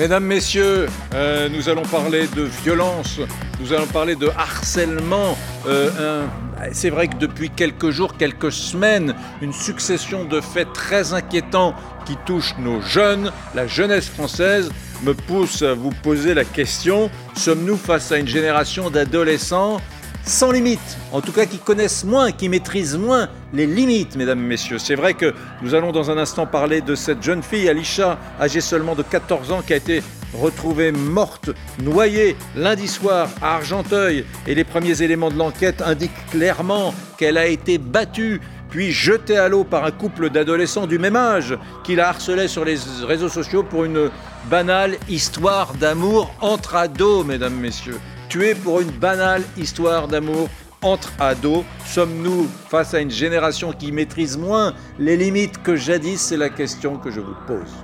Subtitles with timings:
[0.00, 3.20] Mesdames, Messieurs, euh, nous allons parler de violence,
[3.60, 5.36] nous allons parler de harcèlement.
[5.66, 6.24] Euh,
[6.72, 11.74] c'est vrai que depuis quelques jours, quelques semaines, une succession de faits très inquiétants
[12.06, 14.70] qui touchent nos jeunes, la jeunesse française,
[15.02, 19.82] me pousse à vous poser la question, sommes-nous face à une génération d'adolescents
[20.24, 24.78] sans limite, en tout cas qui connaissent moins, qui maîtrisent moins les limites, mesdames, messieurs.
[24.78, 28.60] C'est vrai que nous allons dans un instant parler de cette jeune fille, Alisha, âgée
[28.60, 30.02] seulement de 14 ans, qui a été
[30.34, 31.50] retrouvée morte,
[31.82, 34.24] noyée lundi soir à Argenteuil.
[34.46, 39.48] Et les premiers éléments de l'enquête indiquent clairement qu'elle a été battue puis jetée à
[39.48, 43.64] l'eau par un couple d'adolescents du même âge qui la harcelait sur les réseaux sociaux
[43.64, 44.10] pour une
[44.48, 47.98] banale histoire d'amour entre ados, mesdames, messieurs
[48.30, 50.48] tué pour une banale histoire d'amour
[50.82, 56.20] entre ados Sommes-nous face à une génération qui maîtrise moins les limites que jadis?
[56.20, 57.74] C'est la question que je vous pose.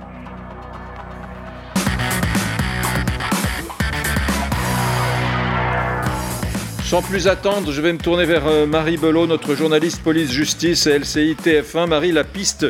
[6.85, 10.97] Sans plus attendre, je vais me tourner vers euh, Marie Belot, notre journaliste police-justice et
[10.97, 11.87] LCI TF1.
[11.87, 12.65] Marie, la piste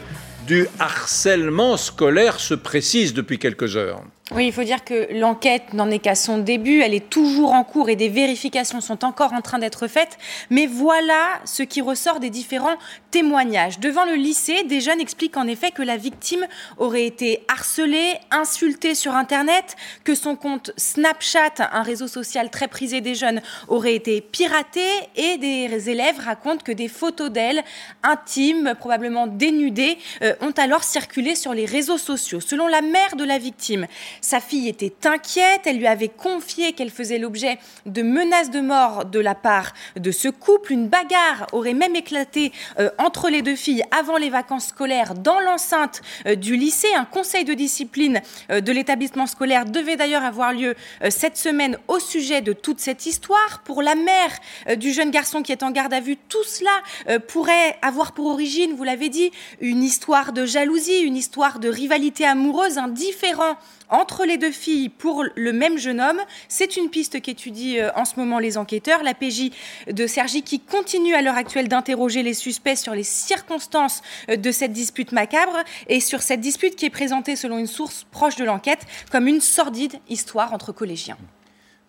[0.48, 4.02] du harcèlement scolaire se précise depuis quelques heures.
[4.36, 7.64] Oui, il faut dire que l'enquête n'en est qu'à son début, elle est toujours en
[7.64, 10.18] cours et des vérifications sont encore en train d'être faites.
[10.50, 12.76] Mais voilà ce qui ressort des différents
[13.10, 13.80] témoignages.
[13.80, 16.46] Devant le lycée, des jeunes expliquent en effet que la victime
[16.78, 23.00] aurait été harcelée, insultée sur Internet, que son compte Snapchat, un réseau social très prisé
[23.00, 27.64] des jeunes, aurait été piraté et des élèves racontent que des photos d'elle,
[28.04, 32.42] intimes, probablement dénudées, euh, ont alors circulé sur les réseaux sociaux.
[32.42, 33.88] Selon la mère de la victime,
[34.22, 39.06] sa fille était inquiète, elle lui avait confié qu'elle faisait l'objet de menaces de mort
[39.06, 40.74] de la part de ce couple.
[40.74, 45.40] Une bagarre aurait même éclaté euh, entre les deux filles avant les vacances scolaires dans
[45.40, 46.94] l'enceinte euh, du lycée.
[46.96, 50.76] Un conseil de discipline euh, de l'établissement scolaire devait d'ailleurs avoir lieu
[51.10, 53.62] cette semaine au sujet de toute cette histoire.
[53.64, 57.78] Pour la mère du jeune garçon qui est en garde à vue, tout cela pourrait
[57.82, 62.78] avoir pour origine, vous l'avez dit, une histoire de jalousie, une histoire de rivalité amoureuse,
[62.78, 63.58] un différent
[63.90, 66.20] entre les deux filles pour le même jeune homme.
[66.48, 69.04] C'est une piste qu'étudient euh, en ce moment les enquêteurs.
[69.04, 69.52] La PJ
[69.92, 74.52] de Sergi qui continue à l'heure actuelle d'interroger les suspects sur les circonstances euh, de
[74.52, 78.46] cette dispute macabre et sur cette dispute qui est présentée selon une source proche de
[78.46, 81.18] l'enquête comme une sordide histoire entre collégiens.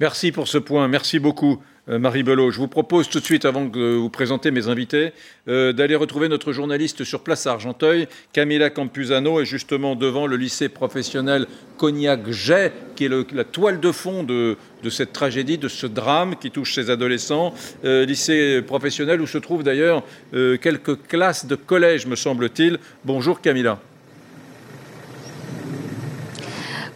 [0.01, 0.87] Merci pour ce point.
[0.87, 1.59] Merci beaucoup.
[1.91, 2.51] Euh, Marie Belot.
[2.51, 5.13] Je vous propose tout de suite, avant de vous présenter mes invités,
[5.49, 10.37] euh, d'aller retrouver notre journaliste sur place à Argenteuil, Camilla Campuzano, est justement devant le
[10.37, 11.47] lycée professionnel
[11.79, 14.57] Cognac-Jay, qui est la toile de fond de,
[14.91, 17.55] cette tragédie, de ce drame qui touche ces adolescents.
[17.85, 22.79] Euh, lycée professionnel où se trouvent d'ailleurs quelques classes de collège, me semble-t-il.
[23.05, 23.81] Bonjour Camilla.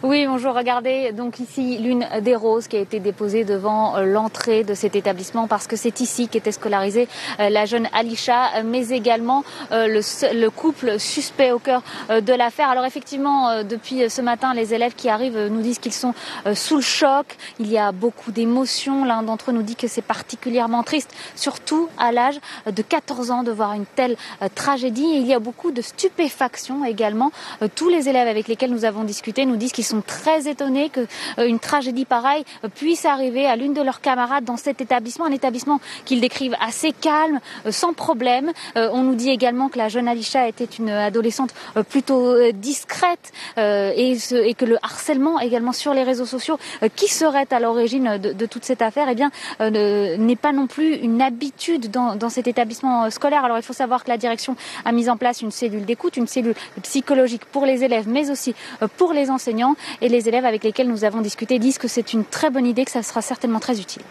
[0.05, 0.53] Oui, bonjour.
[0.53, 4.97] Regardez donc ici l'une des roses qui a été déposée devant euh, l'entrée de cet
[4.97, 7.07] établissement parce que c'est ici qu'était scolarisée
[7.39, 12.67] euh, la jeune Alisha, mais également euh, le, couple suspect au cœur de l'affaire.
[12.67, 16.13] Alors effectivement, depuis ce matin, les élèves qui arrivent nous disent qu'ils sont
[16.53, 17.37] sous le choc.
[17.59, 19.05] Il y a beaucoup d'émotions.
[19.05, 23.43] L'un d'entre eux nous dit que c'est particulièrement triste, surtout à l'âge de 14 ans,
[23.43, 24.17] de voir une telle
[24.53, 25.07] tragédie.
[25.15, 27.31] Il y a beaucoup de stupéfaction également.
[27.75, 30.89] Tous les élèves avec lesquels nous avons discuté nous disent qu'ils sont sont très étonnés
[30.89, 31.05] qu'une
[31.37, 35.31] euh, tragédie pareille euh, puisse arriver à l'une de leurs camarades dans cet établissement, un
[35.31, 38.51] établissement qu'ils décrivent assez calme, euh, sans problème.
[38.75, 41.51] on nous dit également que la jeune Alisha était une adolescente
[41.89, 46.57] plutôt discrète et, que le harcèlement également sur les réseaux sociaux,
[46.95, 51.21] qui serait à l'origine de, toute cette affaire, eh bien, n'est pas non plus une
[51.21, 53.45] habitude dans cet établissement scolaire.
[53.45, 54.55] Alors il faut savoir que la direction
[54.85, 58.55] a mis en place une cellule d'écoute, une cellule psychologique pour les élèves, mais aussi
[58.97, 62.25] pour les enseignants et les élèves avec lesquels nous avons discuté disent que c'est une
[62.25, 64.03] très bonne idée, que ça sera certainement très utile.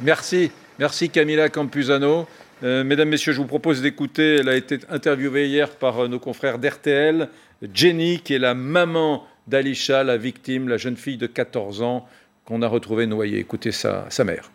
[0.00, 2.26] Merci, merci Camilla Campuzano.
[2.62, 6.18] Euh, mesdames, Messieurs, je vous propose d'écouter, elle a été interviewée hier par euh, nos
[6.18, 7.28] confrères d'RTL,
[7.72, 12.06] Jenny, qui est la maman d'Alisha, la victime, la jeune fille de 14 ans
[12.46, 13.38] qu'on a retrouvée noyée.
[13.38, 14.50] Écoutez sa, sa mère.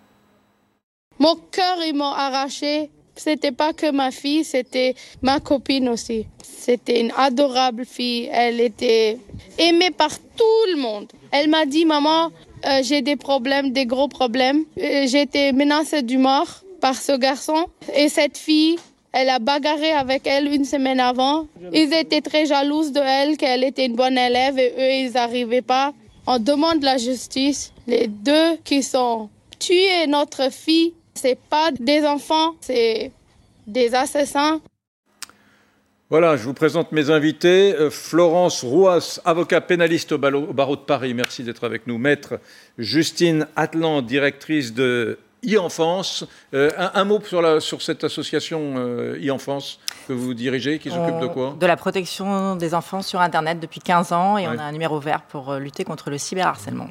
[1.19, 2.89] Mon cœur, ils m'ont arraché.
[3.15, 6.25] C'était pas que ma fille, c'était ma copine aussi.
[6.43, 8.29] C'était une adorable fille.
[8.31, 9.17] Elle était
[9.57, 11.07] aimée par tout le monde.
[11.31, 12.31] Elle m'a dit, maman,
[12.65, 14.63] euh, j'ai des problèmes, des gros problèmes.
[14.77, 17.65] Euh, j'ai été menacée du mort par ce garçon.
[17.95, 18.77] Et cette fille,
[19.11, 21.47] elle a bagarré avec elle une semaine avant.
[21.73, 25.61] Ils étaient très jalouses de elle, qu'elle était une bonne élève et eux, ils n'arrivaient
[25.61, 25.93] pas.
[26.27, 27.73] On demande la justice.
[27.87, 29.29] Les deux qui sont
[29.59, 33.11] tués notre fille, c'est pas des enfants, c'est
[33.67, 34.61] des assassins.
[36.11, 37.73] Voilà, je vous présente mes invités.
[37.73, 41.97] Euh, Florence Rouas, avocat pénaliste au barreau de Paris, merci d'être avec nous.
[41.97, 42.41] Maître
[42.77, 45.19] Justine Atlan, directrice de
[45.49, 46.25] e-enfance.
[46.53, 49.79] Euh, un, mot sur, sur cette association euh, e-enfance
[50.09, 51.55] que vous dirigez, qui s'occupe de quoi?
[51.57, 54.99] De la protection des enfants sur Internet depuis 15 ans et on a un numéro
[54.99, 56.89] vert pour lutter contre le cyberharcèlement.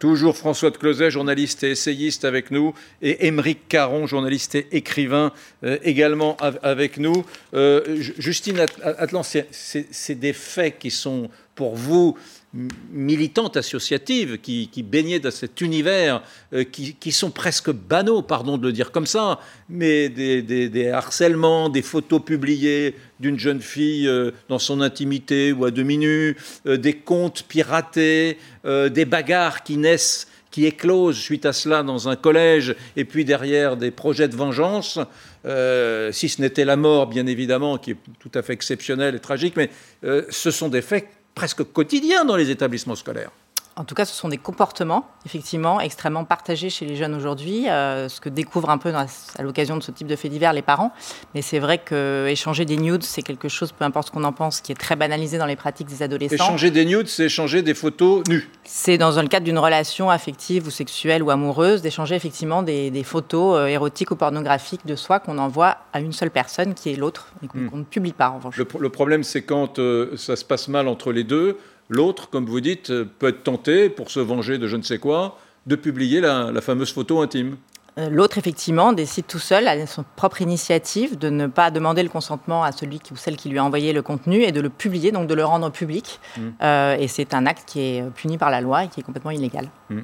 [0.00, 5.30] Toujours François de Closet, journaliste et essayiste avec nous, et Émeric Caron, journaliste et écrivain
[5.62, 7.26] euh, également avec nous.
[7.52, 12.16] Euh, Justine Atlan, c'est des faits qui sont pour vous
[12.52, 18.72] militantes associatives qui, baignaient dans cet univers, euh, qui, sont presque banaux, pardon de le
[18.72, 24.80] dire comme ça, mais des, harcèlements, des photos publiées d'une jeune fille euh, dans son
[24.80, 26.36] intimité ou à demi nue,
[26.66, 32.16] euh, des comptes piratés, des bagarres qui naissent qui éclosent suite à cela dans un
[32.16, 34.98] collège, et puis derrière des projets de vengeance,
[35.44, 39.54] si ce n'était la mort, bien évidemment, qui est tout à fait exceptionnelle et tragique,
[39.56, 39.70] mais
[40.02, 41.06] ce sont des faits
[41.40, 43.30] presque quotidien dans les établissements scolaires.
[43.80, 48.10] En tout cas, ce sont des comportements, effectivement, extrêmement partagés chez les jeunes aujourd'hui, euh,
[48.10, 50.92] ce que découvrent un peu à l'occasion de ce type de faits divers les parents.
[51.34, 54.60] Mais c'est vrai qu'échanger des nudes, c'est quelque chose, peu importe ce qu'on en pense,
[54.60, 56.34] qui est très banalisé dans les pratiques des adolescents.
[56.34, 58.50] Échanger des nudes, c'est échanger des photos nues.
[58.64, 63.56] C'est dans le cadre d'une relation affective ou sexuelle ou amoureuse, d'échanger effectivement des, photos
[63.56, 67.28] euh, érotiques ou pornographiques de soi qu'on envoie à une seule personne qui est l'autre
[67.42, 67.70] et qu'on hmm.
[67.72, 68.58] ne publie pas en revanche.
[68.58, 71.56] Le, problème, c'est quand euh, ça se passe mal entre les deux
[71.90, 75.36] L'autre, comme vous dites, peut être tenté, pour se venger de je ne sais quoi,
[75.66, 77.56] de publier la, fameuse photo intime.
[77.98, 82.08] Euh, l'autre, effectivement, décide tout seul, à son propre initiative, de ne pas demander le
[82.08, 85.10] consentement à celui ou celle qui lui a envoyé le contenu et de le publier,
[85.10, 86.20] donc de le rendre public.
[86.36, 86.40] Mmh.
[86.62, 89.32] Euh, et c'est un acte qui est puni par la loi et qui est complètement
[89.32, 89.68] illégal.
[89.90, 90.00] Mmh.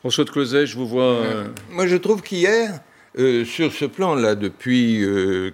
[0.00, 1.04] François de Closet, je vous vois.
[1.04, 2.80] Euh, moi, je trouve qu'hier,
[3.16, 5.04] sur ce plan-là, depuis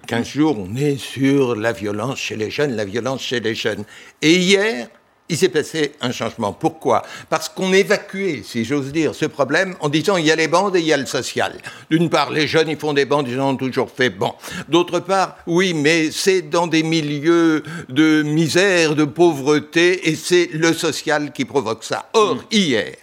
[0.07, 3.85] 15 jours, on est sur la violence chez les jeunes, la violence chez les jeunes.
[4.21, 4.87] Et hier,
[5.27, 6.53] il s'est passé un changement.
[6.53, 7.01] Pourquoi?
[7.29, 10.75] Parce qu'on évacuait, si j'ose dire, ce problème en disant il y a les bandes
[10.75, 11.57] et il y a le social.
[11.89, 14.11] D'une part, les jeunes, ils font des bandes, ils en ont toujours fait.
[14.11, 14.33] Bon.
[14.69, 20.73] D'autre part, oui, mais c'est dans des milieux de misère, de pauvreté, et c'est le
[20.73, 22.09] social qui provoque ça.
[22.13, 22.41] Or, mm.
[22.51, 22.95] hier,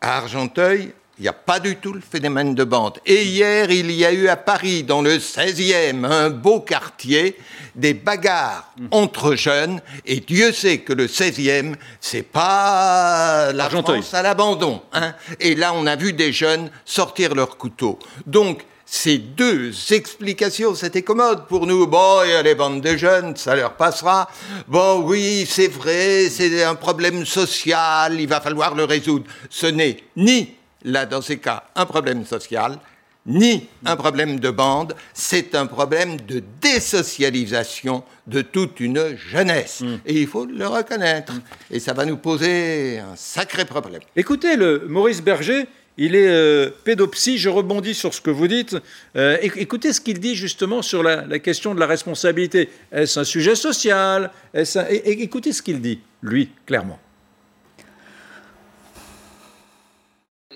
[0.00, 2.98] à Argenteuil, il n'y a pas du tout le phénomène de bande.
[3.06, 7.38] Et hier, il y a eu à Paris, dans le 16e, un beau quartier,
[7.74, 9.80] des bagarres entre jeunes.
[10.04, 14.82] Et Dieu sait que le 16e, c'est pas la France à l'abandon.
[14.92, 15.14] Hein.
[15.40, 17.98] Et là, on a vu des jeunes sortir leurs couteaux.
[18.26, 21.86] Donc, ces deux explications, c'était commode pour nous.
[21.86, 24.28] Bon, il y a les bandes de jeunes, ça leur passera.
[24.68, 29.24] Bon, oui, c'est vrai, c'est un problème social, il va falloir le résoudre.
[29.50, 30.55] Ce n'est ni
[30.86, 32.78] là, dans ces cas, un problème social,
[33.26, 39.80] ni un problème de bande, c'est un problème de désocialisation de toute une jeunesse.
[39.80, 39.96] Mm.
[40.06, 41.32] Et il faut le reconnaître.
[41.70, 44.00] Et ça va nous poser un sacré problème.
[44.14, 45.66] Écoutez, le Maurice Berger,
[45.98, 48.76] il est euh, pédopsie, je rebondis sur ce que vous dites.
[49.16, 52.68] Euh, écoutez ce qu'il dit justement sur la, question de la responsabilité.
[52.92, 54.30] Est-ce un sujet social?
[54.54, 57.00] Écoutez ce qu'il dit, lui, clairement.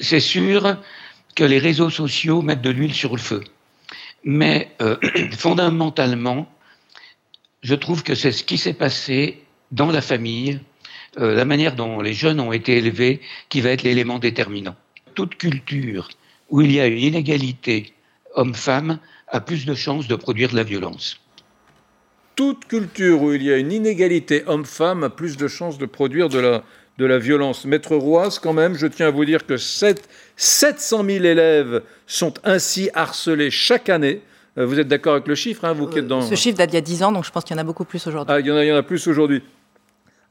[0.00, 0.76] C'est sûr
[1.35, 3.44] que les réseaux sociaux mettent de l'huile sur le feu.
[4.25, 4.97] Mais euh,
[5.32, 6.50] fondamentalement,
[7.62, 10.61] je trouve que c'est ce qui s'est passé dans la famille,
[11.19, 14.76] euh, la manière dont les jeunes ont été élevés, qui va être l'élément déterminant.
[15.14, 16.09] Toute culture
[16.49, 17.92] où il y a une inégalité
[18.35, 21.21] homme-femme a plus de chances de produire de la violence.
[22.37, 26.28] Toute culture où il y a une inégalité homme-femme a plus de chances de produire
[26.28, 26.64] de la,
[26.99, 27.64] de la violence.
[27.64, 32.35] Maître Roise, quand même, je tiens à vous dire que 7, 700 000 élèves sont
[32.44, 34.23] ainsi harcelés chaque année.
[34.59, 36.23] Euh, vous êtes d'accord avec le chiffre hein, vous qui êtes dans...
[36.23, 37.64] Ce chiffre date d'il y a 10 ans, donc je pense qu'il y en a
[37.64, 38.35] beaucoup plus aujourd'hui.
[38.35, 39.42] Ah, il y en a, il y en a plus aujourd'hui,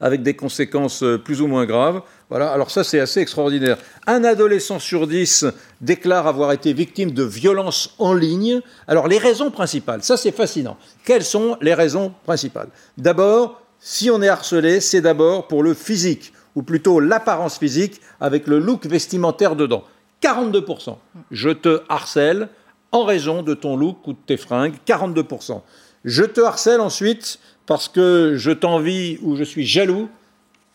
[0.00, 2.02] avec des conséquences euh, plus ou moins graves.
[2.28, 3.78] Voilà, alors ça c'est assez extraordinaire.
[4.06, 5.46] Un adolescent sur 10
[5.80, 8.60] déclare avoir été victime de violences en ligne.
[8.86, 10.76] Alors les raisons principales, ça c'est fascinant.
[11.04, 12.68] Quelles sont les raisons principales?
[12.96, 18.46] D'abord, si on est harcelé, c'est d'abord pour le physique ou plutôt l'apparence physique avec
[18.46, 19.84] le look vestimentaire dedans.
[20.22, 20.96] 42%.
[21.30, 22.48] Je te harcèle
[22.92, 25.60] en raison de ton look ou de tes fringues, 42%.
[26.04, 30.08] Je te harcèle ensuite parce que je t'envie ou je suis jaloux,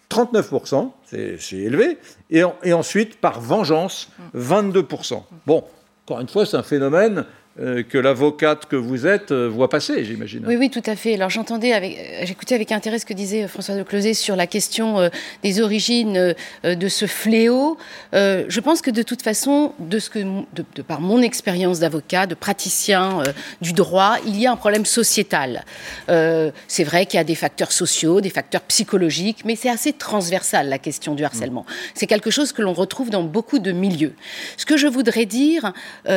[0.10, 1.98] 39%, c'est élevé,
[2.30, 5.24] et, ensuite par vengeance, 22%.
[5.46, 5.64] Bon,
[6.06, 7.26] encore une fois, c'est un phénomène
[7.58, 10.44] que l'avocate que vous êtes euh, voit passer, j'imagine.
[10.46, 11.14] Oui, oui, tout à fait.
[11.14, 14.46] Alors j'entendais, avec, euh, j'écoutais avec intérêt ce que disait François de Closet sur la
[14.46, 15.10] question
[15.42, 17.78] des origines de ce fléau.
[18.14, 22.36] je pense que de toute façon, de, ce que, de, par mon expérience d'avocat, de
[22.36, 23.24] praticien
[23.62, 25.64] du droit, il y a un problème sociétal.
[26.08, 30.70] c'est vrai qu'il y a des facteurs sociaux, des facteurs psychologiques, mais c'est assez transversal
[30.70, 31.66] la question du harcèlement.
[31.94, 34.14] C'est quelque chose que l'on retrouve dans beaucoup de milieux.
[34.58, 35.74] Ce que je voudrais dire,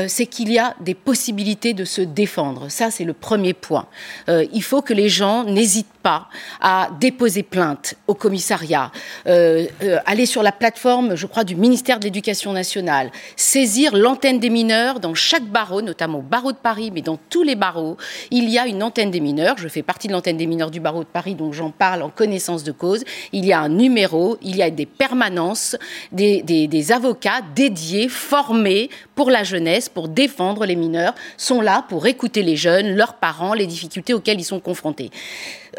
[0.09, 2.69] c'est qu'il y a des possibilités de se défendre.
[2.69, 3.87] Ça, c'est le premier point.
[4.29, 6.29] Euh, il faut que les gens n'hésitent pas
[6.61, 8.91] à déposer plainte au commissariat,
[9.27, 14.41] euh, euh, aller sur la plateforme, je crois, du ministère de l'Éducation nationale, saisir l'antenne
[14.41, 17.97] des mineurs dans chaque barreau, notamment au barreau de Paris, mais dans tous les barreaux.
[18.31, 19.57] Il y a une antenne des mineurs.
[19.59, 22.11] Je fais partie de l'antenne des mineurs du barreau de Paris, donc j'en parle en
[22.11, 23.05] connaissance de cause.
[23.33, 25.77] Il y a un numéro, il y a des permanences,
[26.13, 32.07] des, des avocats dédiés, formés pour la jeunesse, pour défendre les mineurs sont là pour
[32.07, 35.11] écouter les jeunes, leurs parents, les difficultés auxquelles ils sont confrontés.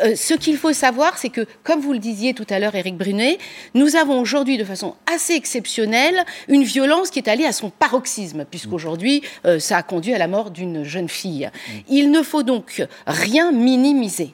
[0.03, 2.97] Euh, ce qu'il faut savoir, c'est que, comme vous le disiez tout à l'heure, Éric
[2.97, 3.37] Brunet,
[3.75, 8.43] nous avons aujourd'hui, de façon assez exceptionnelle, une violence qui est allée à son paroxysme,
[8.43, 11.49] puisqu'aujourd'hui, euh, ça a conduit à la mort d'une jeune fille.
[11.87, 14.33] Il ne faut donc rien minimiser.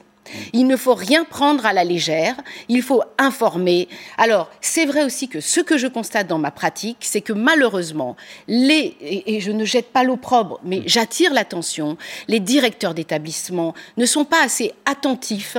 [0.52, 2.36] Il ne faut rien prendre à la légère,
[2.68, 3.88] il faut informer.
[4.18, 8.16] Alors, c'est vrai aussi que ce que je constate dans ma pratique, c'est que malheureusement,
[8.48, 11.96] les, et, je ne jette pas l'opprobre, mais j'attire l'attention,
[12.28, 15.56] les directeurs d'établissement ne sont pas assez attentifs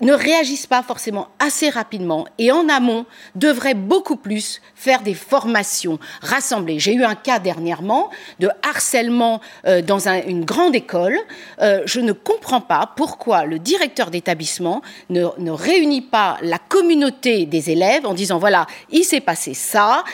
[0.00, 5.98] ne réagissent pas forcément assez rapidement et en amont devraient beaucoup plus faire des formations
[6.20, 6.78] rassemblées.
[6.78, 8.10] J'ai eu un cas dernièrement
[8.40, 11.18] de harcèlement euh, dans une grande école.
[11.60, 17.70] Euh, je ne comprends pas pourquoi le directeur d'établissement ne, réunit pas la communauté des
[17.70, 20.04] élèves en disant voilà, il s'est passé ça,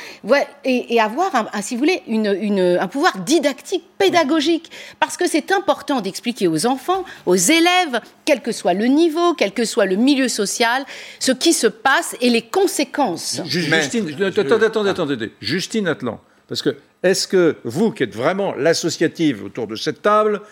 [0.65, 2.03] et, avoir, un, si vous voulez,
[2.79, 8.53] un pouvoir didactique, pédagogique, parce que c'est important d'expliquer aux enfants, aux élèves, quel que
[8.53, 10.85] soit le niveau, quel que soit le milieu social,
[11.19, 13.41] ce qui se passe et les conséquences.
[13.47, 19.45] Justine, attendez, attendez, attendez, Justine Atlan, parce que est-ce que vous, qui êtes vraiment l'associative
[19.45, 20.43] autour de cette table,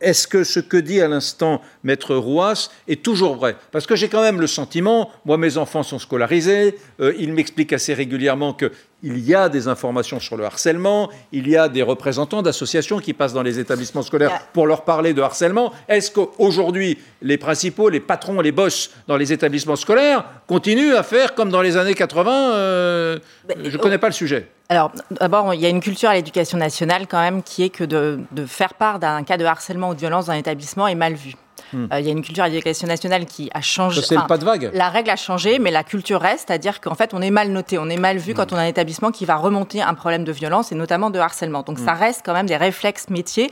[0.00, 3.56] est-ce que ce que dit à l'instant Maître Rouas est toujours vrai?
[3.70, 7.72] Parce que j'ai quand même le sentiment, moi mes enfants sont scolarisés, euh, ils m'expliquent
[7.72, 8.70] assez régulièrement que
[9.02, 13.12] il y a des informations sur le harcèlement, il y a des représentants d'associations qui
[13.12, 15.72] passent dans les établissements scolaires pour leur parler de harcèlement.
[15.88, 21.34] Est-ce qu'aujourd'hui, les principaux, les patrons, les boss dans les établissements scolaires continuent à faire
[21.34, 23.18] comme dans les années 80 euh,
[23.64, 24.48] Je ne connais pas le sujet.
[24.68, 27.84] Alors, d'abord, il y a une culture à l'éducation nationale quand même qui est que
[27.84, 30.94] de, de faire part d'un cas de harcèlement ou de violence dans un établissement est
[30.94, 31.34] mal vu.
[31.72, 31.86] Hmm.
[31.92, 34.02] Euh, il y a une culture d'éducation nationale qui a changé.
[34.02, 34.70] C'est pas de vague.
[34.74, 37.78] La règle a changé, mais la culture reste, c'est-à-dire qu'en fait, on est mal noté,
[37.78, 38.54] on est mal vu quand hmm.
[38.54, 41.62] on a un établissement qui va remonter un problème de violence et notamment de harcèlement.
[41.62, 41.98] Donc, ça hmm.
[41.98, 43.50] reste quand même des réflexes métiers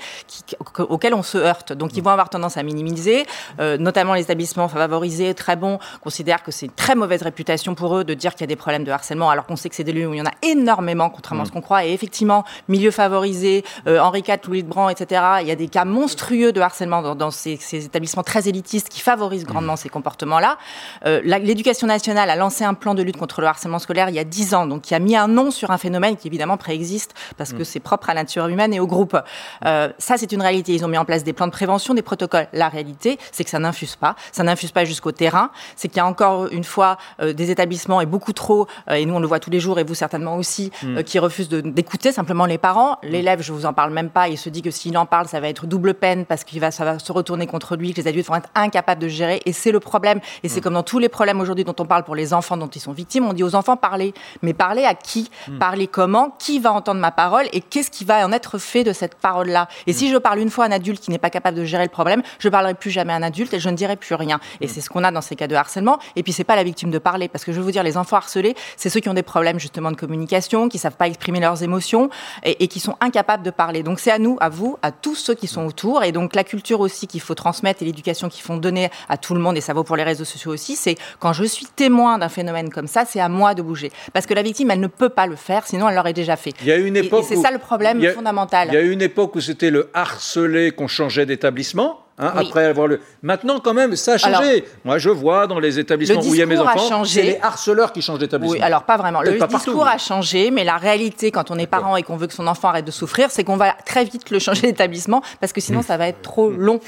[0.78, 1.72] auxquels on se heurte.
[1.72, 3.26] Donc, ils vont avoir tendance à minimiser,
[3.58, 7.96] euh, notamment les établissements favorisés, très bons, considèrent que c'est une très mauvaise réputation pour
[7.96, 9.84] eux de dire qu'il y a des problèmes de harcèlement, alors qu'on sait que c'est
[9.84, 11.84] des lieux où il y en a énormément, contrairement à ce qu'on croit.
[11.84, 15.68] Et effectivement, milieu favorisé, euh, Henri IV, Louis de Brand, etc., il y a des
[15.68, 19.88] cas monstrueux de harcèlement dans, dans ces, ces établissements très élitistes qui favorise grandement ces
[19.88, 20.58] comportements-là.
[21.06, 24.18] Euh, L'éducation nationale a lancé un plan de lutte contre le harcèlement scolaire il y
[24.18, 27.14] a dix ans, donc qui a mis un nom sur un phénomène qui évidemment préexiste
[27.36, 27.64] parce que mm.
[27.64, 29.16] c'est propre à la nature humaine et au groupe.
[29.64, 30.74] Euh, ça, c'est une réalité.
[30.74, 32.48] Ils ont mis en place des plans de prévention, des protocoles.
[32.52, 34.14] La réalité, c'est que ça n'infuse pas.
[34.32, 35.50] Ça n'infuse pas jusqu'au terrain.
[35.76, 39.14] C'est qu'il y a encore une fois euh, des établissements et beaucoup trop, et nous
[39.14, 40.98] on le voit tous les jours et vous certainement aussi, mm.
[40.98, 42.98] euh, qui refusent d'écouter simplement les parents.
[43.02, 44.28] L'élève, je vous en parle même pas.
[44.28, 46.70] Il se dit que s'il en parle, ça va être double peine parce qu'il va,
[46.70, 49.42] ça va se retourner contre lui, les adultes vont être incapables capable de gérer.
[49.44, 50.20] Et c'est le problème.
[50.42, 50.62] Et c'est mm.
[50.62, 52.92] comme dans tous les problèmes aujourd'hui dont on parle pour les enfants dont ils sont
[52.92, 53.26] victimes.
[53.26, 54.14] On dit aux enfants parler.
[54.40, 55.58] Mais parler à qui mm.
[55.58, 58.94] Parler comment Qui va entendre ma parole Et qu'est-ce qui va en être fait de
[58.94, 60.12] cette parole-là Et si mm.
[60.12, 62.22] je parle une fois à un adulte qui n'est pas capable de gérer le problème,
[62.38, 64.40] je ne parlerai plus jamais à un adulte et je ne dirai plus rien.
[64.62, 65.98] Et c'est ce qu'on a dans ces cas de harcèlement.
[66.16, 67.98] Et puis c'est pas la victime de parler, parce que je veux vous dire, les
[67.98, 71.40] enfants harcelés, c'est ceux qui ont des problèmes justement de communication, qui savent pas exprimer
[71.40, 72.08] leurs émotions
[72.44, 73.82] et, et qui sont incapables de parler.
[73.82, 76.44] Donc c'est à nous, à vous, à tous ceux qui sont autour, et donc la
[76.44, 79.60] culture aussi qu'il faut transmettre et l'éducation qu'il faut donner à tout le monde, et
[79.60, 82.86] ça vaut pour les réseaux sociaux aussi, c'est quand je suis témoin d'un phénomène comme
[82.86, 83.90] ça, c'est à moi de bouger.
[84.12, 86.52] Parce que la victime, elle ne peut pas le faire, sinon elle l'aurait déjà fait.
[86.60, 88.68] Il y a une époque et, c'est ça le problème fondamental.
[88.70, 92.04] Il y a une époque où c'était le harcelé qu'on changeait d'établissement.
[92.20, 93.00] Hein, après avoir le.
[93.22, 94.64] Maintenant, quand même, ça a changé.
[94.84, 97.92] Moi, je vois dans les établissements où il y a mes enfants, c'est les harceleurs
[97.92, 98.58] qui changent d'établissement.
[98.58, 99.22] Oui, alors pas vraiment.
[99.22, 102.34] Le discours a changé, mais la réalité, quand on est parent et qu'on veut que
[102.34, 105.60] son enfant arrête de souffrir, c'est qu'on va très vite le changer d'établissement parce que
[105.60, 106.80] sinon, ça va être trop long.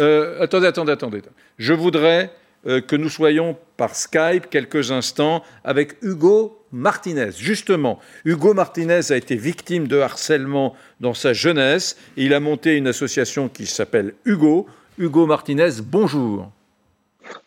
[0.00, 1.22] Euh, attendez, attendez, attendez.
[1.58, 2.32] Je voudrais
[2.66, 7.30] euh, que nous soyons par Skype quelques instants avec Hugo Martinez.
[7.36, 11.96] Justement, Hugo Martinez a été victime de harcèlement dans sa jeunesse.
[12.16, 14.66] il a monté une association qui s'appelle Hugo.
[14.98, 16.50] Hugo Martinez, bonjour.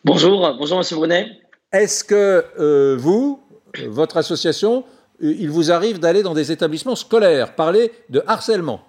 [0.04, 1.28] Bonjour, bonjour Monsieur Brunet.
[1.72, 3.40] Est-ce que euh, vous,
[3.88, 4.84] votre association,
[5.20, 8.82] il vous arrive d'aller dans des établissements scolaires, parler de harcèlement?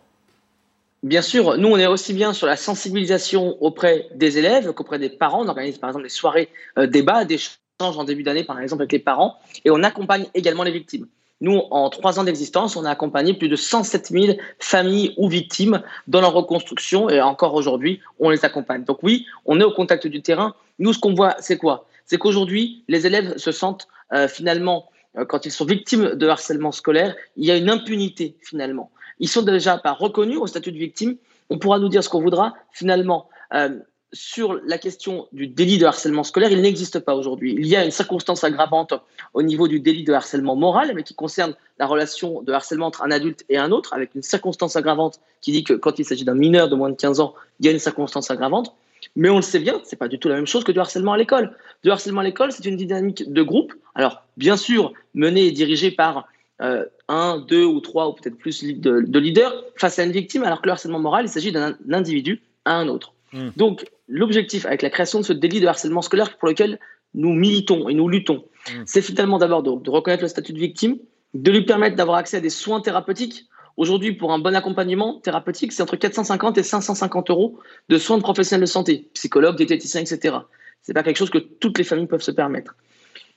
[1.04, 5.10] Bien sûr, nous, on est aussi bien sur la sensibilisation auprès des élèves qu'auprès des
[5.10, 5.44] parents.
[5.44, 7.38] On organise par exemple des soirées euh, débats, des
[7.84, 11.08] échanges en début d'année, par exemple, avec les parents, et on accompagne également les victimes.
[11.42, 15.82] Nous, en trois ans d'existence, on a accompagné plus de 107 000 familles ou victimes
[16.08, 18.84] dans leur reconstruction, et encore aujourd'hui, on les accompagne.
[18.86, 20.54] Donc oui, on est au contact du terrain.
[20.80, 21.86] Nous, ce qu'on voit, c'est quoi?
[22.06, 26.72] C'est qu'aujourd'hui, les élèves se sentent euh, finalement, euh, quand ils sont victimes de harcèlement
[26.72, 30.78] scolaire, il y a une impunité finalement ils sont déjà pas reconnus au statut de
[30.78, 31.16] victime.
[31.50, 32.54] On pourra nous dire ce qu'on voudra.
[32.72, 33.80] Finalement, euh,
[34.14, 37.56] sur la question du délit de harcèlement scolaire, il n'existe pas aujourd'hui.
[37.58, 38.94] Il y a une circonstance aggravante
[39.34, 43.04] au niveau du délit de harcèlement moral, mais qui concerne la relation de harcèlement entre
[43.04, 46.24] un adulte et un autre, avec une circonstance aggravante qui dit que quand il s'agit
[46.24, 48.74] d'un mineur de moins de 15 ans, il y a une circonstance aggravante.
[49.16, 51.14] Mais on le sait bien, c'est pas du tout la même chose que du harcèlement
[51.14, 51.56] à l'école.
[51.84, 53.74] Du harcèlement à l'école, c'est une dynamique de groupe.
[53.96, 56.28] Alors, bien sûr, menée et dirigée par
[56.62, 60.62] euh, un, deux ou trois ou peut-être plus de, leaders face à une victime, alors
[60.62, 63.13] que le harcèlement moral, il s'agit d'un individu à un autre.
[63.34, 63.50] Hmm.
[63.58, 66.80] Donc, l'objectif avec la création de ce délit de harcèlement scolaire pour lequel
[67.16, 68.84] nous militons et nous luttons, hmm.
[68.86, 70.98] c'est finalement d'abord de, reconnaître le statut de victime,
[71.34, 73.48] de lui permettre d'avoir accès à des soins thérapeutiques.
[73.76, 77.60] Aujourd'hui, pour un bon accompagnement thérapeutique, c'est entre 450 et 550 euros
[77.90, 80.38] de soins de professionnels de santé, psychologues, diététiciens, etc.
[80.84, 82.76] C'est pas quelque chose que toutes les familles peuvent se permettre.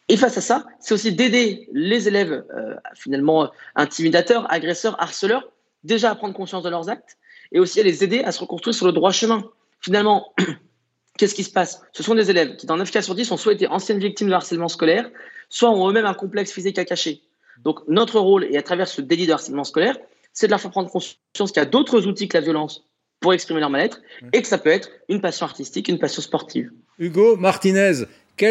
[0.09, 5.51] Et face à ça, c'est aussi d'aider les élèves euh, finalement intimidateurs, agresseurs, harceleurs,
[5.85, 7.17] déjà à prendre conscience de leurs actes,
[7.53, 9.51] et aussi à les aider à se reconstruire sur le droit chemin.
[9.87, 10.35] Finalement,
[11.17, 11.81] qu'est-ce qui se passe?
[11.93, 14.29] Ce sont des élèves qui, dans 9 cas sur 10, ont soit été anciennes victimes
[14.29, 15.09] de harcèlement scolaire,
[15.49, 17.23] soit ont eux-mêmes un complexe physique à cacher.
[17.65, 19.97] Donc notre rôle, et à travers ce délit de harcèlement scolaire,
[20.33, 22.85] c'est de leur faire prendre conscience qu'il y a d'autres outils que la violence
[23.21, 24.03] pour exprimer leur mal-être,
[24.33, 26.71] et que ça peut être une passion artistique, une passion sportive.
[26.99, 28.05] Hugo Martinez,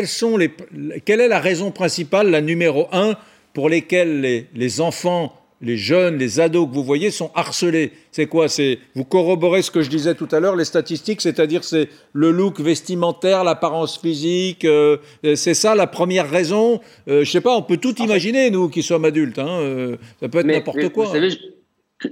[0.05, 0.51] sont les,
[1.05, 3.15] quelle est la raison principale, la numéro un,
[3.53, 8.47] pour lesquelles les, enfants, les jeunes, les ados que vous voyez sont harcelés C'est quoi
[8.47, 12.31] C'est Vous corroborez ce que je disais tout à l'heure, les statistiques, c'est-à-dire c'est le
[12.31, 14.97] look vestimentaire, l'apparence physique, euh,
[15.35, 18.83] c'est ça la première raison euh, Je sais pas, on peut tout imaginer, nous qui
[18.83, 21.05] sommes adultes, hein, euh, ça peut être n'importe quoi.
[21.05, 21.31] Vous savez,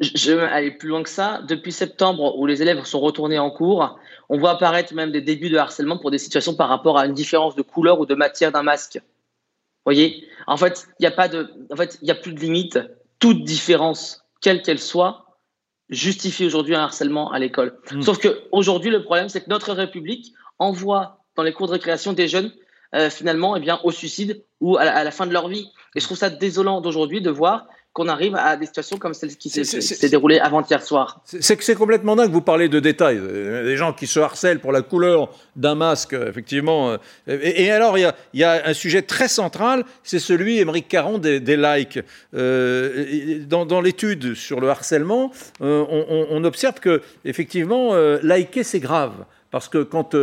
[0.02, 1.42] je vais aller plus loin que ça.
[1.48, 5.50] Depuis septembre, où les élèves sont retournés en cours, on voit apparaître même des débuts
[5.50, 8.52] de harcèlement pour des situations par rapport à une différence de couleur ou de matière
[8.52, 8.96] d'un masque.
[8.96, 10.26] Vous voyez?
[10.48, 12.80] En fait, il n'y a pas de, en fait, il a plus de limite.
[13.24, 15.40] Toute différence, quelle qu'elle soit,
[15.88, 17.80] justifie aujourd'hui un harcèlement à l'école.
[17.94, 18.02] Mmh.
[18.02, 22.28] Sauf qu'aujourd'hui, le problème, c'est que notre République envoie dans les cours de récréation des
[22.28, 22.52] jeunes
[22.94, 25.70] euh, finalement eh bien, au suicide ou à la, fin de leur vie.
[25.96, 29.36] Et je trouve ça désolant d'aujourd'hui de voir qu'on arrive à des situations comme celle
[29.38, 31.22] qui s'est déroulée avant-hier soir.
[31.26, 33.20] C'est complètement dingue, vous parlez de détails.
[33.20, 36.98] Des gens qui se harcèlent pour la couleur d'un masque, effectivement.
[37.28, 42.00] Et, alors, il y, a, un sujet très central, c'est celui, Émeric Caron, des, likes.
[42.34, 45.86] Euh, dans, l'étude sur le harcèlement, euh,
[46.30, 49.26] on, observe que, effectivement, euh, liker, c'est grave.
[49.54, 50.18] Parce que quand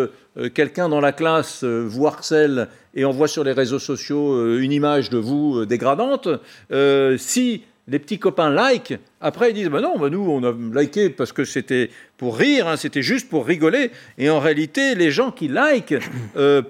[0.55, 4.73] quelqu'un dans la classe vous harcèle et on voit sur les réseaux sociaux euh, une
[4.73, 6.29] image de vous euh, dégradante,
[6.73, 10.81] euh, si les petits copains like, après ils disent bah non, bah nous on a
[10.81, 13.90] liké parce que c'était pour rire, hein, c'était juste pour rigoler.
[14.19, 15.95] Et en réalité, les gens qui like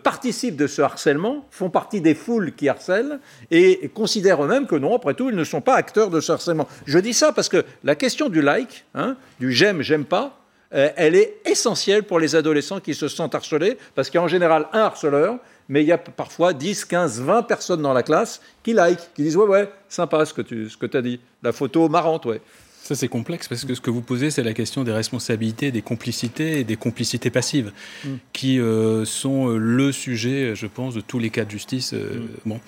[0.02, 3.18] participent de ce harcèlement, font partie des foules qui harcèlent
[3.50, 6.68] et, considèrent eux-mêmes que non, après tout, ils ne sont pas acteurs de ce harcèlement.
[6.86, 10.39] Je dis ça parce que la question du like, hein, du j'aime, j'aime pas,
[10.72, 14.28] elle est essentielle pour les adolescents qui se sentent harcelés parce qu'il y a en
[14.28, 15.38] général un harceleur
[15.70, 19.22] mais il y a parfois 10, 15, 20 personnes dans la classe qui like, qui
[19.22, 21.20] disent Ouais, ouais, sympa ce que tu ce que as dit.
[21.42, 22.42] La photo marrante, ouais.
[22.82, 25.80] Ça, c'est complexe parce que ce que vous posez, c'est la question des responsabilités, des
[25.80, 27.72] complicités et des complicités passives,
[28.04, 28.08] mm.
[28.32, 31.94] qui euh, sont euh, le sujet, je pense, de tous les cas de justice.
[31.94, 32.48] Euh, mm.
[32.48, 32.60] bon.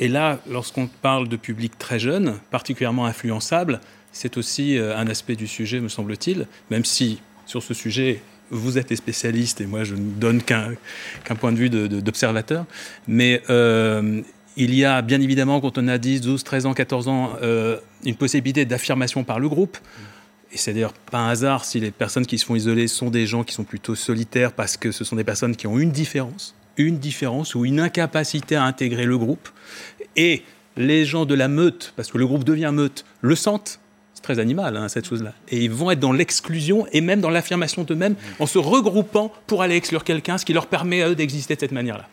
[0.00, 3.80] et là, lorsqu'on parle de public très jeune, particulièrement influençable,
[4.12, 8.22] c'est aussi un aspect du sujet, me semble-t-il, même si sur ce sujet,
[8.52, 10.76] vous êtes les spécialistes et moi je ne donne qu'un
[11.40, 12.66] point de vue d'observateur.
[13.08, 14.20] Mais euh,
[14.56, 17.78] il y a bien évidemment, quand on a 10, 12, 13 ans, 14 ans, euh,
[18.04, 19.78] une possibilité d'affirmation par le groupe.
[20.52, 23.26] Et c'est d'ailleurs pas un hasard si les personnes qui se font isoler sont des
[23.26, 26.54] gens qui sont plutôt solitaires parce que ce sont des personnes qui ont une différence,
[26.76, 29.48] une différence ou une incapacité à intégrer le groupe.
[30.14, 30.42] Et
[30.76, 33.80] les gens de la meute, parce que le groupe devient meute, le sentent
[34.22, 35.32] très animal, hein, cette chose-là.
[35.48, 39.62] Et ils vont être dans l'exclusion et même dans l'affirmation d'eux-mêmes en se regroupant pour
[39.62, 42.08] aller exclure quelqu'un, ce qui leur permet à eux d'exister de cette manière-là.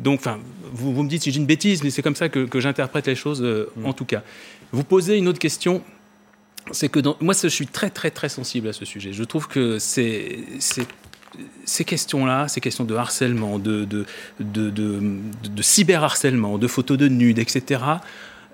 [0.00, 0.38] Donc, enfin,
[0.72, 3.06] vous, vous, me dites si j'ai une bêtise, mais c'est comme ça que, que j'interprète
[3.06, 4.22] les choses, euh, en tout cas.
[4.72, 5.82] Vous posez une autre question
[6.72, 9.12] c'est que dans, moi, je suis très, très, très sensible à ce sujet.
[9.12, 10.38] Je trouve que c'est
[11.64, 14.04] ces questions-là, ces questions de harcèlement, de, de,
[14.40, 17.82] de, de, cyberharcèlement, de photos de nudes, etc.,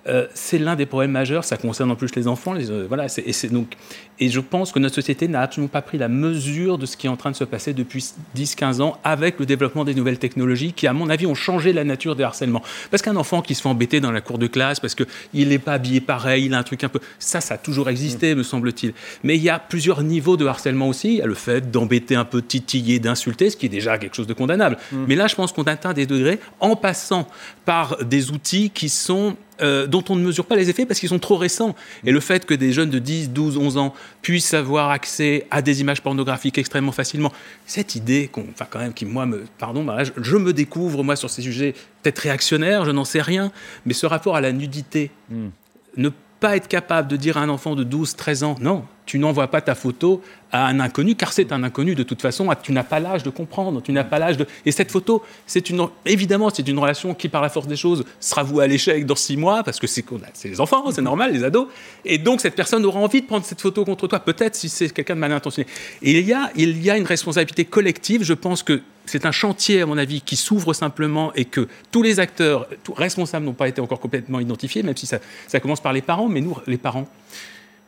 [0.08, 1.44] euh, c'est l'un des problèmes majeurs.
[1.44, 2.52] Ça concerne en plus les enfants.
[2.52, 3.76] Les, euh, voilà, et, donc,
[4.18, 7.06] et je pense que notre société n'a absolument pas pris la mesure de ce qui
[7.06, 10.72] est en train de se passer depuis 10-15 ans avec le développement des nouvelles technologies
[10.72, 12.62] qui, à mon avis, ont changé la nature des harcèlements.
[12.90, 15.58] Parce qu'un enfant qui se fait embêter dans la cour de classe parce qu'il n'est
[15.58, 17.00] pas habillé pareil, il a un truc un peu.
[17.18, 18.92] Ça, ça a toujours existé, me semble-t-il.
[19.24, 21.08] Mais il y a plusieurs niveaux de harcèlement aussi.
[21.08, 24.14] Il y a le fait d'embêter un peu, titiller, d'insulter, ce qui est déjà quelque
[24.14, 24.78] chose de condamnable.
[24.92, 25.04] Mm.
[25.08, 27.26] Mais là, je pense qu'on atteint des degrés en passant
[27.64, 31.08] par des outils qui sont euh, dont on ne mesure pas les effets parce qu'ils
[31.08, 31.74] sont trop récents.
[32.04, 35.62] Et le fait que des jeunes de 10, 12, 11 ans puissent avoir accès à
[35.62, 37.32] des images pornographiques extrêmement facilement,
[37.66, 41.30] cette idée, enfin quand même, qui moi, me, pardon, bah je, me découvre moi sur
[41.30, 43.50] ces sujets peut-être réactionnaires, je n'en sais rien,
[43.86, 45.48] mais ce rapport à la nudité, hmm.
[45.96, 49.18] ne pas être capable de dire à un enfant de 12, 13 ans, non, tu
[49.18, 50.20] n'envoies pas ta photo
[50.52, 52.48] à un inconnu, car c'est un inconnu de toute façon.
[52.62, 54.46] Tu n'as pas l'âge de comprendre, tu n'as pas l'âge de.
[54.64, 58.04] Et cette photo, c'est une évidemment, c'est une relation qui, par la force des choses,
[58.20, 60.04] sera vouée à l'échec dans six mois, parce que c'est
[60.44, 61.68] les enfants, c'est normal, les ados.
[62.04, 64.90] Et donc cette personne aura envie de prendre cette photo contre toi, peut-être si c'est
[64.90, 65.68] quelqu'un de mal intentionné.
[66.02, 68.24] Et il y a, il y a une responsabilité collective.
[68.24, 72.02] Je pense que c'est un chantier, à mon avis, qui s'ouvre simplement et que tous
[72.02, 75.80] les acteurs tous responsables n'ont pas été encore complètement identifiés, même si ça, ça commence
[75.80, 76.28] par les parents.
[76.28, 77.08] Mais nous, les parents,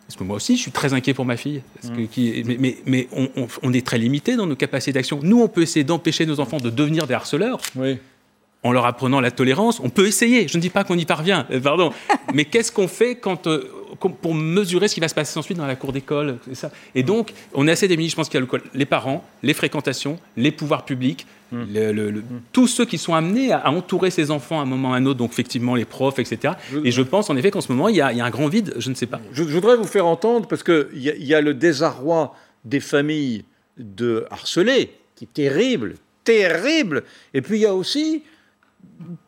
[0.08, 1.60] parce que moi aussi, je suis très inquiet pour ma fille.
[2.10, 3.08] Qui, mais, mais,
[3.62, 5.20] on, est très limité dans nos capacités d'action.
[5.22, 7.60] Nous, on peut essayer d'empêcher nos enfants de devenir des harceleurs.
[8.64, 10.48] En leur apprenant la tolérance, on peut essayer.
[10.48, 11.92] Je ne dis pas qu'on y parvient, euh, pardon.
[12.34, 13.70] mais qu'est-ce qu'on fait quand, euh,
[14.20, 16.38] pour mesurer ce qui va se passer ensuite dans la cour d'école
[16.94, 18.10] Et donc, on est assez démunis.
[18.10, 21.62] Je pense qu'il y a les parents, les fréquentations, les pouvoirs publics, Mmh.
[21.62, 22.22] Mmh.
[22.52, 25.06] tous ceux qui sont amenés à, entourer ces enfants à un moment ou à un
[25.06, 26.54] autre, donc effectivement les profs, etc.
[26.84, 28.90] Et je pense en effet qu'en ce moment, il y, a, un grand vide, je
[28.90, 29.18] ne sais pas.
[29.32, 32.34] Je, voudrais vous faire entendre, parce qu'il y, y, a le désarroi
[32.66, 33.44] des familles
[33.78, 37.04] de harcelés, qui est terrible, terrible.
[37.32, 38.24] Et puis il y a aussi,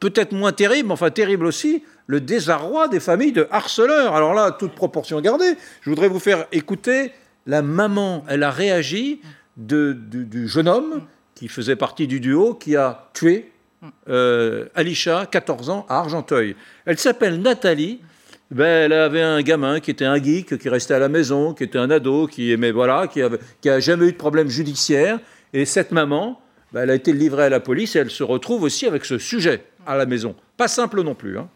[0.01, 4.15] peut-être moins terrible, enfin terrible aussi, le désarroi des familles de harceleurs.
[4.15, 7.13] Alors là, toute proportion gardée, je voudrais vous faire écouter
[7.47, 9.21] la maman, elle a réagi
[9.57, 11.03] de, du jeune homme
[11.35, 13.51] qui faisait partie du duo, qui a tué
[14.09, 16.55] euh, Alisha, 14 ans, à Argenteuil.
[16.85, 18.01] Elle s'appelle Nathalie.
[18.51, 21.65] Ben, elle avait un gamin qui était un geek, qui restait à la maison, qui
[21.65, 23.29] était un ado, qui aimait, voilà, qui n'a
[23.61, 25.21] qui a jamais eu de problème judiciaire.
[25.53, 26.41] Et cette maman,
[26.73, 29.19] ben, elle a été livrée à la police et elle se retrouve aussi avec ce
[29.19, 30.35] sujet à la maison.
[30.57, 31.39] Pas simple non plus.
[31.39, 31.49] Hein.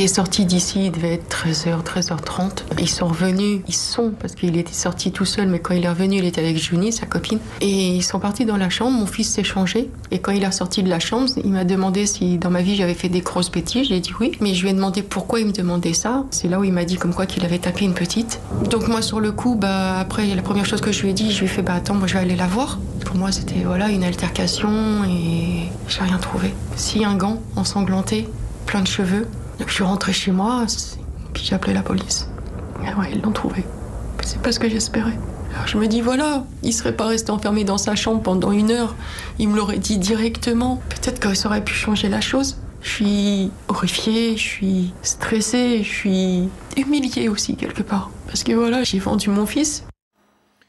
[0.00, 2.62] Il est sorti d'ici, il devait être 13h, 13h30.
[2.78, 5.88] Ils sont revenus, ils sont, parce qu'il était sorti tout seul, mais quand il est
[5.88, 7.40] revenu, il était avec Junie, sa copine.
[7.60, 9.90] Et ils sont partis dans la chambre, mon fils s'est changé.
[10.12, 12.76] Et quand il est sorti de la chambre, il m'a demandé si dans ma vie
[12.76, 13.88] j'avais fait des grosses bêtises.
[13.88, 16.24] J'ai dit oui, mais je lui ai demandé pourquoi il me demandait ça.
[16.30, 18.38] C'est là où il m'a dit comme quoi qu'il avait tapé une petite.
[18.70, 21.32] Donc moi sur le coup, bah après la première chose que je lui ai dit,
[21.32, 22.78] je lui ai fait bah attends, moi je vais aller la voir.
[23.04, 26.54] Pour moi c'était voilà une altercation et j'ai rien trouvé.
[26.76, 28.28] Si un gant ensanglanté,
[28.64, 29.26] plein de cheveux,
[29.66, 30.66] je suis rentrée chez moi,
[31.32, 32.28] puis j'ai appelé la police.
[32.82, 33.64] Et ouais, ils l'ont trouvé.
[34.22, 35.18] C'est pas ce que j'espérais.
[35.54, 38.70] Alors je me dis, voilà, il serait pas resté enfermé dans sa chambre pendant une
[38.70, 38.94] heure.
[39.38, 40.82] Il me l'aurait dit directement.
[40.88, 42.56] Peut-être que ça aurait pu changer la chose.
[42.82, 48.10] Je suis horrifiée, je suis stressée, je suis humiliée aussi quelque part.
[48.26, 49.84] Parce que voilà, j'ai vendu mon fils.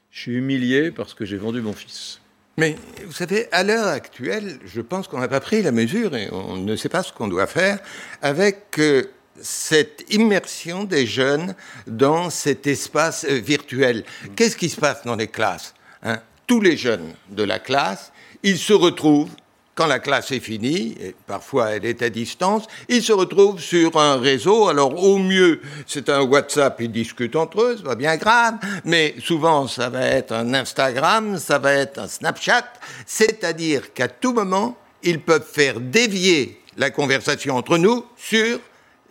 [0.10, 2.20] Je suis humiliée parce que j'ai vendu mon fils.
[2.60, 6.28] Mais vous savez, à l'heure actuelle, je pense qu'on n'a pas pris la mesure et
[6.34, 7.80] on ne sait pas ce qu'on doit faire
[8.22, 9.04] avec euh,
[9.42, 11.56] cette immersion des jeunes
[11.88, 14.04] dans cet espace euh, virtuel.
[14.36, 16.20] Qu'est-ce qui se passe dans les classes hein?
[16.48, 18.12] Tous les jeunes de la classe,
[18.44, 19.32] ils se retrouvent
[19.80, 23.96] quand la classe est finie, et parfois elle est à distance, ils se retrouvent sur
[23.96, 24.68] un réseau.
[24.68, 29.16] Alors au mieux, c'est un WhatsApp, ils discutent entre eux, c'est pas bien grave, mais
[29.24, 32.66] souvent ça va être un Instagram, ça va être un Snapchat,
[33.06, 38.60] c'est-à-dire qu'à tout moment, ils peuvent faire dévier la conversation entre nous sur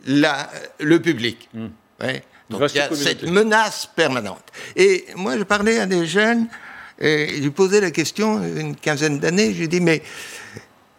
[0.07, 0.51] la,
[0.81, 1.49] le public.
[1.55, 1.69] Hmm.
[2.51, 4.45] Donc il y a cette menace permanente.
[4.77, 6.47] Et moi, je parlais à des jeunes,
[7.01, 10.03] et lui posais la question, une quinzaine d'années, je lui dis, mais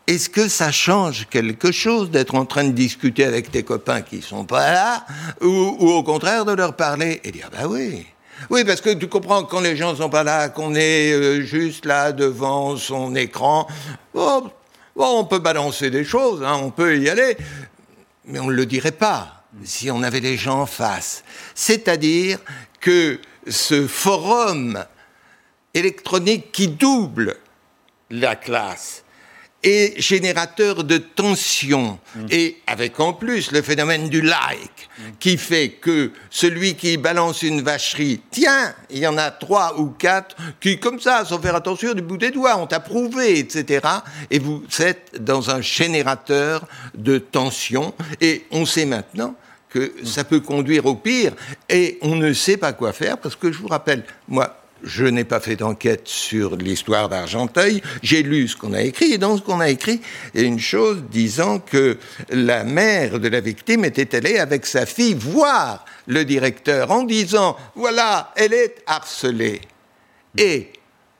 [0.08, 4.22] est-ce que ça change quelque chose d'être en train de discuter avec tes copains qui
[4.22, 5.06] sont pas là,
[5.42, 7.22] ou, au contraire de leur parler?
[7.24, 8.08] Et dire bah oui.
[8.50, 11.86] Oui, parce que tu comprends quand les gens sont pas là, qu'on est euh, juste
[11.86, 13.68] là devant son écran.
[14.14, 14.48] Oh,
[14.96, 17.38] on peut balancer des choses, hein, on peut y aller,
[18.26, 19.44] mais on ne le dirait pas.
[19.64, 21.24] si on avait les gens en face.
[21.54, 22.40] C'est-à-dire
[22.80, 24.84] que ce forum
[25.80, 27.38] électronique qui double
[28.12, 29.04] la classe
[29.64, 32.26] est générateur de tension mm.
[32.32, 35.04] et avec en plus le phénomène du like mm.
[35.20, 39.88] qui fait que celui qui balance une vacherie, tiens, il y en a trois ou
[39.88, 43.86] quatre qui comme ça, sans faire attention du bout des doigts, ont approuvé, etc.
[44.32, 46.66] Et vous êtes dans un générateur
[46.96, 49.36] de tension et on sait maintenant
[49.70, 50.06] que mm.
[50.06, 51.34] ça peut conduire au pire
[51.68, 55.24] et on ne sait pas quoi faire parce que je vous rappelle, moi, je n'ai
[55.24, 59.42] pas fait d'enquête sur l'histoire d'Argenteuil, j'ai lu ce qu'on a écrit, et dans ce
[59.42, 60.02] qu'on a écrit,
[60.34, 61.98] il y a une chose disant que
[62.30, 67.56] la mère de la victime était allée avec sa fille voir le directeur en disant,
[67.76, 69.62] voilà, elle est harcelée.
[70.38, 70.70] Et,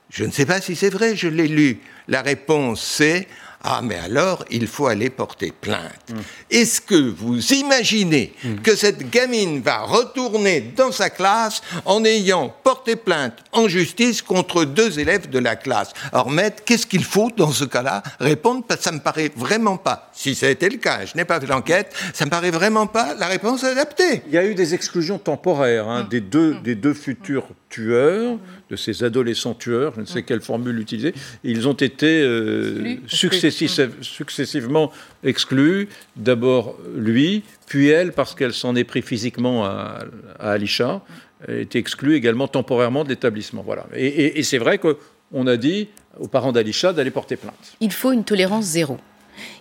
[0.08, 3.28] je ne sais pas si c'est vrai, je l'ai lu, la réponse c'est,
[3.62, 5.92] ah, mais alors, il faut aller porter plainte.
[6.08, 6.14] Mm.
[6.50, 8.56] Est-ce que vous imaginez mm.
[8.62, 14.64] que cette gamine va retourner dans sa classe en ayant porté plainte en justice contre
[14.64, 15.92] deux élèves de la classe?
[16.10, 18.02] Alors, maître, qu'est-ce qu'il faut dans ce cas-là?
[18.18, 21.14] Répondre Parce que ça me paraît vraiment pas, si ça a été le cas, je
[21.16, 24.22] n'ai pas fait l'enquête, ça me paraît vraiment pas la réponse adaptée.
[24.26, 26.08] Il y a eu des exclusions temporaires hein, mm.
[26.08, 28.38] des, deux, des deux futurs tueurs,
[28.70, 31.12] de ces adolescents tueurs, je ne sais quelle formule utiliser,
[31.44, 34.92] ils ont été euh, successivement
[35.24, 35.88] exclus.
[36.16, 40.04] D'abord lui, puis elle, parce qu'elle s'en est pris physiquement à,
[40.38, 41.02] à Alisha,
[41.48, 43.62] a été exclue également temporairement de l'établissement.
[43.62, 43.86] Voilà.
[43.94, 47.76] Et, et c'est vrai qu'on a dit aux parents d'Alisha d'aller porter plainte.
[47.80, 48.98] Il faut une tolérance zéro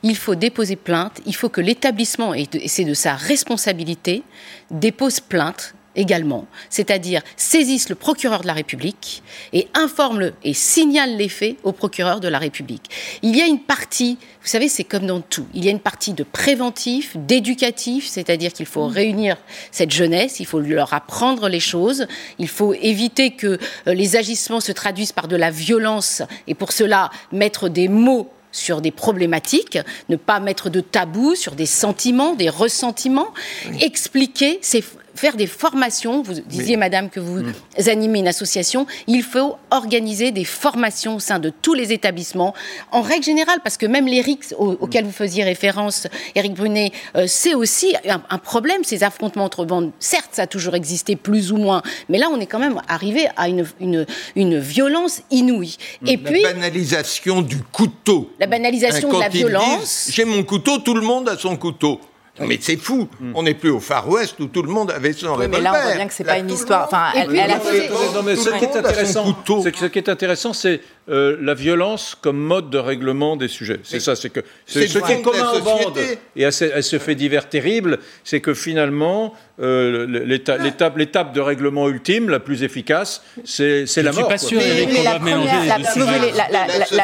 [0.04, 4.24] il faut déposer plainte, il faut que l'établissement, et c'est de sa responsabilité,
[4.72, 9.24] dépose plainte également, c'est-à-dire saisissent le procureur de la République
[9.54, 12.90] et informent-le et signalent les faits au procureur de la République.
[13.22, 15.80] Il y a une partie, vous savez, c'est comme dans tout, il y a une
[15.80, 19.38] partie de préventif, d'éducatif, c'est-à-dire qu'il faut réunir
[19.72, 24.60] cette jeunesse, il faut leur apprendre les choses, il faut éviter que euh, les agissements
[24.60, 29.78] se traduisent par de la violence et pour cela mettre des mots sur des problématiques,
[30.10, 33.34] ne pas mettre de tabou sur des sentiments, des ressentiments,
[33.80, 34.84] expliquer ces
[35.20, 36.22] faire des formations.
[36.22, 37.44] Vous disiez, madame, que vous
[37.88, 38.88] animez une association.
[39.08, 42.54] Il faut organiser des formations au sein de tous les établissements,
[42.92, 47.26] en règle générale, parce que même les RICS auxquels vous faisiez référence, Éric Brunet, euh,
[47.28, 49.92] c'est aussi un, problème, ces affrontements entre bandes.
[50.00, 53.28] Certes, ça a toujours existé, plus ou moins, mais là, on est quand même arrivé
[53.36, 54.06] à une, une,
[54.36, 55.78] une violence inouïe.
[56.06, 56.42] Et la puis.
[56.44, 58.32] La banalisation du couteau.
[58.40, 60.10] La banalisation de la violence.
[60.12, 62.00] J'ai mon couteau, tout le monde a son couteau.
[62.48, 63.08] Mais c'est fou.
[63.20, 63.32] Hmm.
[63.36, 65.74] On n'est plus au Far West où tout le monde avait son oui, Mais là,
[65.76, 66.86] on voit bien que c'est pas une histoire.
[66.86, 67.90] Enfin, elle, elle a fait...
[67.90, 72.38] Non, mais ce qui est intéressant, ce qui est intéressant, c'est euh, la violence comme
[72.38, 73.80] mode de règlement des sujets.
[73.84, 75.98] C'est ça, c'est que ce qui est commun aux bandes
[76.36, 82.40] et à ce, fait divers terrible, c'est que finalement euh, l'étape de règlement ultime, la
[82.40, 84.30] plus efficace, c'est la mort.
[84.32, 86.32] Je suis pas sûr qu'on doit mélanger les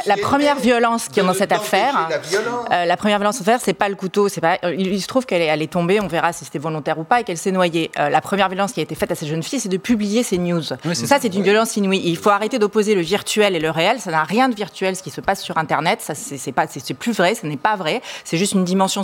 [0.06, 2.08] La, première violence qui est dans cette affaire,
[2.72, 4.60] euh, la première violence affaire, c'est pas le couteau, c'est pas.
[4.78, 7.24] Il se trouve qu'elle est, est tombée, on verra si c'était volontaire ou pas, et
[7.24, 7.90] qu'elle s'est noyée.
[7.98, 10.38] la première violence qui a été faite à cette jeune fille, c'est de publier ces
[10.38, 10.62] news.
[10.62, 12.04] ça, c'est une violence inouïe.
[12.06, 15.04] Il faut arrêter d'opposer le virtuel et le réel ça n'a rien de virtuel ce
[15.04, 16.02] qui se passe sur Internet.
[16.02, 18.02] Ça, c'est pas, c'est plus vrai, ce n'est pas vrai.
[18.24, 19.02] C'est juste une dimension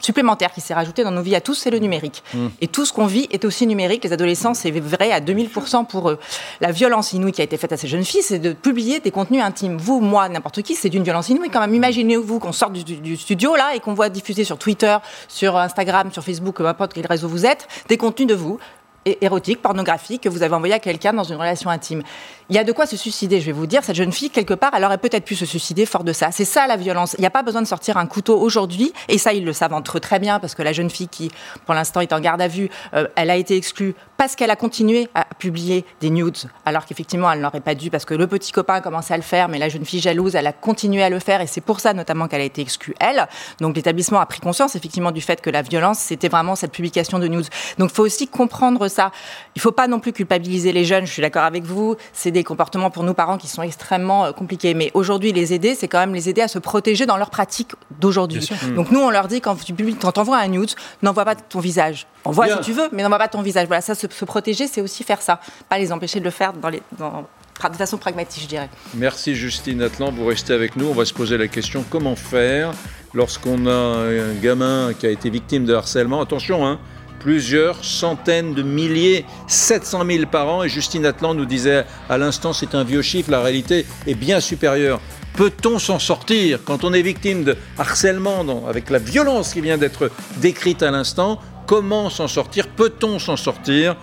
[0.00, 2.22] supplémentaire qui s'est rajoutée dans nos vies à tous, c'est le numérique.
[2.34, 2.46] Mmh.
[2.60, 4.04] Et tout ce qu'on vit est aussi numérique.
[4.04, 6.18] Les adolescents, c'est vrai à 2000% pour eux.
[6.60, 9.10] La violence inouïe qui a été faite à ces jeunes filles, c'est de publier des
[9.10, 9.76] contenus intimes.
[9.76, 11.74] Vous, moi, n'importe qui, c'est d'une violence inouïe quand même.
[11.74, 14.96] Imaginez-vous qu'on sorte du, studio là et qu'on voit diffuser sur Twitter,
[15.28, 18.58] sur Instagram, sur Facebook, peu importe quel réseau vous êtes, des contenus de vous
[19.04, 22.02] érotique, pornographique que vous avez envoyé à quelqu'un dans une relation intime.
[22.50, 23.82] Il y a de quoi se suicider, je vais vous dire.
[23.82, 26.30] Cette jeune fille, quelque part, elle aurait peut-être pu se suicider fort de ça.
[26.30, 27.14] C'est ça la violence.
[27.18, 29.72] Il n'y a pas besoin de sortir un couteau aujourd'hui, et ça, ils le savent
[29.72, 31.30] entre eux très bien, parce que la jeune fille qui,
[31.64, 34.56] pour l'instant, est en garde à vue, euh, elle a été exclue parce qu'elle a
[34.56, 38.52] continué à publier des nudes, alors qu'effectivement, elle n'aurait pas dû, parce que le petit
[38.52, 41.10] copain a commencé à le faire, mais la jeune fille jalouse, elle a continué à
[41.10, 43.26] le faire, et c'est pour ça notamment qu'elle a été exclue, elle.
[43.60, 47.18] Donc l'établissement a pris conscience, effectivement, du fait que la violence, c'était vraiment cette publication
[47.18, 47.48] de nudes.
[47.78, 49.10] Donc il faut aussi comprendre ça.
[49.56, 51.96] Il ne faut pas non plus culpabiliser les jeunes, je suis d'accord avec vous,
[52.34, 54.74] des comportements pour nous parents qui sont extrêmement euh, compliqués.
[54.74, 57.72] Mais aujourd'hui, les aider, c'est quand même les aider à se protéger dans leur pratique
[58.00, 58.46] d'aujourd'hui.
[58.76, 60.66] Donc nous, on leur dit, quand tu publies, quand envoies un news,
[61.02, 62.06] n'envoie pas ton visage.
[62.24, 63.66] Envoie si tu veux, mais n'envoie pas ton visage.
[63.66, 65.40] Voilà, ça, se, protéger, c'est aussi faire ça.
[65.68, 68.68] Pas les empêcher de le faire dans les, de façon pragmatique, je dirais.
[68.94, 70.86] Merci Justine Atlan, vous restez avec nous.
[70.86, 72.72] On va se poser la question comment faire
[73.14, 76.20] lorsqu'on a un gamin qui a été victime de harcèlement?
[76.20, 76.78] Attention, hein,
[77.24, 80.62] plusieurs centaines de milliers, 700 000 par an.
[80.62, 84.40] Et Justine Atlan nous disait à l'instant, c'est un vieux chiffre, la réalité est bien
[84.40, 85.00] supérieure.
[85.34, 90.10] Peut-on s'en sortir quand on est victime de harcèlement avec la violence qui vient d'être
[90.36, 91.40] décrite à l'instant?
[91.66, 92.68] Comment s'en sortir?
[92.68, 93.96] Peut-on s'en sortir?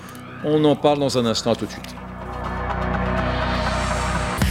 [0.43, 1.95] On en parle dans un instant, à tout de suite.